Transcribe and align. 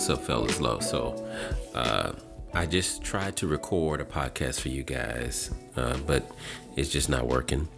what's 0.00 0.08
up, 0.08 0.22
fellas? 0.22 0.60
Low. 0.62 0.80
So, 0.80 1.30
uh, 1.74 2.12
I 2.54 2.64
just 2.64 3.02
tried 3.02 3.36
to 3.36 3.46
record 3.46 4.00
a 4.00 4.04
podcast 4.06 4.58
for 4.58 4.70
you 4.70 4.82
guys, 4.82 5.50
uh, 5.76 5.98
but 6.06 6.26
it's 6.74 6.88
just 6.88 7.10
not 7.10 7.26
working. 7.26 7.68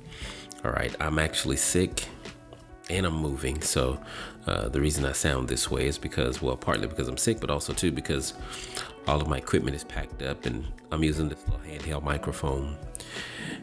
All 0.65 0.71
right, 0.71 0.95
I'm 1.01 1.19
actually 1.19 1.57
sick 1.57 2.07
and 2.89 3.07
I'm 3.07 3.17
moving. 3.17 3.61
So, 3.61 3.99
uh, 4.47 4.69
the 4.69 4.81
reason 4.81 5.05
I 5.05 5.11
sound 5.11 5.49
this 5.49 5.69
way 5.69 5.89
is 5.89 5.99
because, 5.99 6.41
well, 6.41 6.57
partly 6.57 6.87
because 6.87 7.09
I'm 7.09 7.17
sick, 7.17 7.41
but 7.41 7.51
also 7.51 7.73
too 7.73 7.91
because 7.91 8.35
all 9.09 9.21
of 9.21 9.27
my 9.27 9.39
equipment 9.39 9.75
is 9.75 9.83
packed 9.83 10.23
up 10.23 10.47
and 10.47 10.65
I'm 10.93 11.03
using 11.03 11.29
this 11.29 11.45
little 11.49 11.67
handheld 11.67 12.05
microphone. 12.05 12.77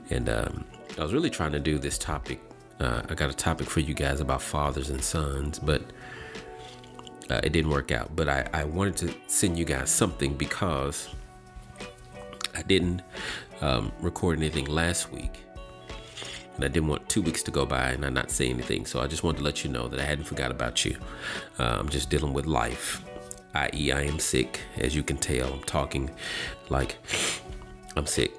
And 0.10 0.28
um, 0.28 0.66
I 0.98 1.04
was 1.04 1.14
really 1.14 1.30
trying 1.30 1.54
to 1.54 1.62
do 1.62 1.78
this 1.78 1.98
topic. 1.98 2.42
Uh, 2.82 3.04
I 3.08 3.14
got 3.14 3.30
a 3.30 3.34
topic 3.34 3.70
for 3.70 3.80
you 3.80 3.94
guys 3.94 4.20
about 4.20 4.42
fathers 4.42 4.90
and 4.90 5.02
sons, 5.02 5.60
but 5.60 5.82
uh, 7.30 7.42
it 7.44 7.52
didn't 7.52 7.72
work 7.72 7.92
out. 7.92 8.16
But 8.16 8.30
I, 8.30 8.48
I 8.54 8.64
wanted 8.64 8.98
to 8.98 9.14
send 9.28 9.58
you 9.58 9.66
guys 9.66 9.90
something 9.90 10.34
because 10.34 11.10
I 12.56 12.62
didn't 12.64 13.02
um, 13.62 13.92
record 14.02 14.38
anything 14.38 14.66
last 14.66 15.12
week. 15.12 15.40
And 16.56 16.66
I 16.66 16.68
didn't 16.68 16.90
want 16.90 17.08
two 17.08 17.22
weeks 17.22 17.42
to 17.44 17.52
go 17.52 17.66
by 17.66 17.92
and 17.92 18.06
I 18.06 18.10
not 18.10 18.32
say 18.32 18.50
anything. 18.50 18.86
So 18.86 19.00
I 19.00 19.08
just 19.08 19.24
wanted 19.24 19.38
to 19.38 19.44
let 19.44 19.64
you 19.64 19.70
know 19.70 19.88
that 19.88 20.00
I 20.00 20.04
hadn't 20.04 20.26
forgot 20.26 20.52
about 20.52 20.84
you. 20.84 20.98
Uh, 21.58 21.78
I'm 21.80 21.88
just 21.88 22.10
dealing 22.10 22.34
with 22.34 22.46
life, 22.46 23.04
i.e., 23.56 23.92
I 23.94 24.02
am 24.02 24.20
sick. 24.20 24.60
As 24.78 24.94
you 24.94 25.02
can 25.02 25.18
tell, 25.18 25.54
I'm 25.54 25.64
talking 25.64 26.10
like 26.70 26.98
I'm 27.96 28.06
sick. 28.06 28.34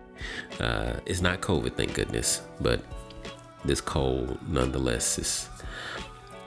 uh, 0.60 0.94
it's 1.04 1.20
not 1.20 1.40
COVID, 1.40 1.74
thank 1.74 1.94
goodness. 1.94 2.42
But 2.60 2.80
this 3.64 3.80
cold, 3.80 4.38
nonetheless, 4.48 5.18
is 5.18 5.48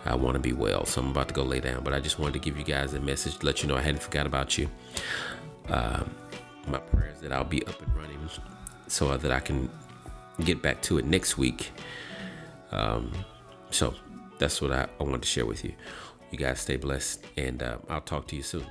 I 0.05 0.15
want 0.15 0.33
to 0.33 0.39
be 0.39 0.53
well, 0.53 0.85
so 0.85 1.01
I'm 1.01 1.11
about 1.11 1.27
to 1.27 1.33
go 1.33 1.43
lay 1.43 1.59
down. 1.59 1.83
But 1.83 1.93
I 1.93 1.99
just 1.99 2.19
wanted 2.19 2.33
to 2.33 2.39
give 2.39 2.57
you 2.57 2.63
guys 2.63 2.93
a 2.93 2.99
message 2.99 3.37
to 3.37 3.45
let 3.45 3.61
you 3.61 3.69
know 3.69 3.75
I 3.75 3.81
hadn't 3.81 4.01
forgot 4.01 4.25
about 4.25 4.57
you. 4.57 4.69
Um, 5.69 6.15
my 6.67 6.79
prayers 6.79 7.19
that 7.21 7.31
I'll 7.31 7.43
be 7.43 7.65
up 7.65 7.81
and 7.81 7.95
running 7.95 8.29
so 8.87 9.15
that 9.15 9.31
I 9.31 9.39
can 9.39 9.69
get 10.43 10.61
back 10.61 10.81
to 10.83 10.97
it 10.97 11.05
next 11.05 11.37
week. 11.37 11.71
Um, 12.71 13.11
so 13.69 13.93
that's 14.37 14.61
what 14.61 14.71
I, 14.71 14.87
I 14.99 15.03
wanted 15.03 15.21
to 15.21 15.27
share 15.27 15.45
with 15.45 15.63
you. 15.63 15.73
You 16.31 16.37
guys 16.37 16.59
stay 16.59 16.77
blessed, 16.77 17.23
and 17.37 17.61
uh, 17.61 17.77
I'll 17.89 18.01
talk 18.01 18.27
to 18.27 18.35
you 18.35 18.43
soon. 18.43 18.65